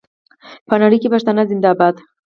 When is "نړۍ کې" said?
0.81-1.11